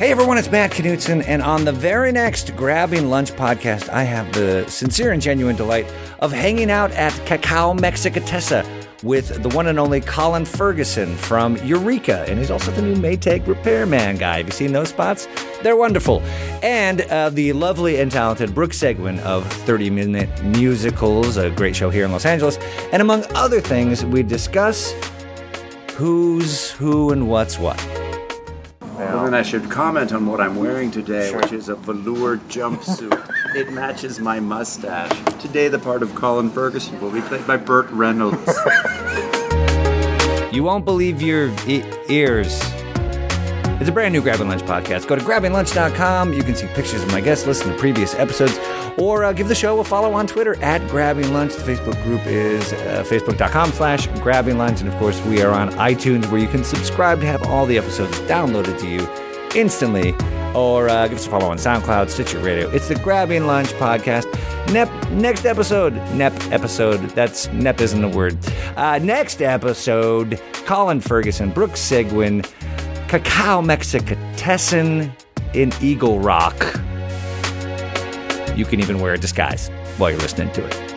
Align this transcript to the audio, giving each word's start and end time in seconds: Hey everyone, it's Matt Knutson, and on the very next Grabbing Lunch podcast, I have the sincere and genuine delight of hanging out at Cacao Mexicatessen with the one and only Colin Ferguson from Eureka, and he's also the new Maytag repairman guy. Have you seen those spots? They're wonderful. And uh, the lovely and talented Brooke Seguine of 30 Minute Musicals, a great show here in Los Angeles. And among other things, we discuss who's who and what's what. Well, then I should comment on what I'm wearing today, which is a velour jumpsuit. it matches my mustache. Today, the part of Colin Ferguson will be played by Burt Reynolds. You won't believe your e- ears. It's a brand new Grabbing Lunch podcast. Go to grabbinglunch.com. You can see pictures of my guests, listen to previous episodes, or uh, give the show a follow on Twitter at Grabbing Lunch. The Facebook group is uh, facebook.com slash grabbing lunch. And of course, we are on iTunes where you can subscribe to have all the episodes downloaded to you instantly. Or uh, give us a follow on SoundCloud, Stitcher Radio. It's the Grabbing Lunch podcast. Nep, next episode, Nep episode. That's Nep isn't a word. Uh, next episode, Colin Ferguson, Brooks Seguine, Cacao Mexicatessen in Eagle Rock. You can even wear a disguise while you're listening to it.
Hey 0.00 0.12
everyone, 0.12 0.38
it's 0.38 0.50
Matt 0.50 0.70
Knutson, 0.70 1.22
and 1.26 1.42
on 1.42 1.66
the 1.66 1.72
very 1.72 2.10
next 2.10 2.56
Grabbing 2.56 3.10
Lunch 3.10 3.32
podcast, 3.32 3.90
I 3.90 4.02
have 4.04 4.32
the 4.32 4.64
sincere 4.66 5.12
and 5.12 5.20
genuine 5.20 5.56
delight 5.56 5.92
of 6.20 6.32
hanging 6.32 6.70
out 6.70 6.90
at 6.92 7.12
Cacao 7.26 7.74
Mexicatessen 7.74 8.64
with 9.02 9.42
the 9.42 9.50
one 9.50 9.66
and 9.66 9.78
only 9.78 10.00
Colin 10.00 10.46
Ferguson 10.46 11.14
from 11.16 11.58
Eureka, 11.58 12.24
and 12.26 12.38
he's 12.38 12.50
also 12.50 12.70
the 12.70 12.80
new 12.80 12.94
Maytag 12.94 13.46
repairman 13.46 14.16
guy. 14.16 14.38
Have 14.38 14.46
you 14.46 14.52
seen 14.52 14.72
those 14.72 14.88
spots? 14.88 15.28
They're 15.62 15.76
wonderful. 15.76 16.22
And 16.62 17.02
uh, 17.02 17.28
the 17.28 17.52
lovely 17.52 18.00
and 18.00 18.10
talented 18.10 18.54
Brooke 18.54 18.72
Seguine 18.72 19.18
of 19.18 19.46
30 19.52 19.90
Minute 19.90 20.44
Musicals, 20.44 21.36
a 21.36 21.50
great 21.50 21.76
show 21.76 21.90
here 21.90 22.06
in 22.06 22.12
Los 22.12 22.24
Angeles. 22.24 22.56
And 22.90 23.02
among 23.02 23.26
other 23.34 23.60
things, 23.60 24.02
we 24.02 24.22
discuss 24.22 24.94
who's 25.92 26.70
who 26.70 27.12
and 27.12 27.28
what's 27.28 27.58
what. 27.58 27.78
Well, 29.00 29.24
then 29.24 29.34
I 29.34 29.42
should 29.42 29.70
comment 29.70 30.12
on 30.12 30.26
what 30.26 30.40
I'm 30.40 30.56
wearing 30.56 30.90
today, 30.90 31.34
which 31.34 31.52
is 31.52 31.68
a 31.70 31.74
velour 31.74 32.36
jumpsuit. 32.48 33.30
it 33.56 33.72
matches 33.72 34.20
my 34.20 34.40
mustache. 34.40 35.10
Today, 35.40 35.68
the 35.68 35.78
part 35.78 36.02
of 36.02 36.14
Colin 36.14 36.50
Ferguson 36.50 37.00
will 37.00 37.10
be 37.10 37.22
played 37.22 37.46
by 37.46 37.56
Burt 37.56 37.88
Reynolds. 37.90 38.58
You 40.52 40.64
won't 40.64 40.84
believe 40.84 41.22
your 41.22 41.48
e- 41.68 41.84
ears. 42.08 42.60
It's 43.80 43.88
a 43.88 43.92
brand 43.92 44.12
new 44.12 44.20
Grabbing 44.20 44.48
Lunch 44.48 44.60
podcast. 44.60 45.06
Go 45.06 45.16
to 45.16 45.22
grabbinglunch.com. 45.22 46.34
You 46.34 46.42
can 46.42 46.54
see 46.54 46.66
pictures 46.74 47.02
of 47.02 47.10
my 47.12 47.22
guests, 47.22 47.46
listen 47.46 47.72
to 47.72 47.78
previous 47.78 48.14
episodes, 48.14 48.58
or 48.98 49.24
uh, 49.24 49.32
give 49.32 49.48
the 49.48 49.54
show 49.54 49.80
a 49.80 49.84
follow 49.84 50.12
on 50.12 50.26
Twitter 50.26 50.62
at 50.62 50.86
Grabbing 50.88 51.32
Lunch. 51.32 51.54
The 51.54 51.62
Facebook 51.62 52.02
group 52.02 52.20
is 52.26 52.74
uh, 52.74 53.02
facebook.com 53.08 53.72
slash 53.72 54.06
grabbing 54.20 54.58
lunch. 54.58 54.80
And 54.80 54.88
of 54.90 54.94
course, 54.98 55.18
we 55.24 55.40
are 55.40 55.50
on 55.50 55.70
iTunes 55.70 56.30
where 56.30 56.38
you 56.38 56.46
can 56.48 56.62
subscribe 56.62 57.20
to 57.20 57.26
have 57.26 57.42
all 57.44 57.64
the 57.64 57.78
episodes 57.78 58.18
downloaded 58.20 58.78
to 58.80 58.86
you 58.86 59.08
instantly. 59.58 60.14
Or 60.54 60.90
uh, 60.90 61.08
give 61.08 61.16
us 61.16 61.26
a 61.26 61.30
follow 61.30 61.48
on 61.50 61.56
SoundCloud, 61.56 62.10
Stitcher 62.10 62.40
Radio. 62.40 62.68
It's 62.68 62.88
the 62.88 62.96
Grabbing 62.96 63.46
Lunch 63.46 63.68
podcast. 63.74 64.26
Nep, 64.74 64.90
next 65.10 65.46
episode, 65.46 65.94
Nep 66.12 66.34
episode. 66.52 67.00
That's 67.10 67.48
Nep 67.52 67.80
isn't 67.80 68.04
a 68.04 68.08
word. 68.08 68.36
Uh, 68.76 68.98
next 68.98 69.40
episode, 69.40 70.38
Colin 70.66 71.00
Ferguson, 71.00 71.50
Brooks 71.50 71.80
Seguine, 71.80 72.42
Cacao 73.10 73.60
Mexicatessen 73.60 75.12
in 75.52 75.72
Eagle 75.80 76.20
Rock. 76.20 76.54
You 78.54 78.64
can 78.64 78.78
even 78.78 79.00
wear 79.00 79.14
a 79.14 79.18
disguise 79.18 79.68
while 79.96 80.10
you're 80.12 80.20
listening 80.20 80.52
to 80.52 80.64
it. 80.64 80.89